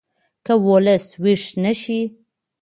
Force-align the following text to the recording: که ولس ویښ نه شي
که 0.45 0.53
ولس 0.67 1.05
ویښ 1.23 1.43
نه 1.63 1.73
شي 1.81 2.01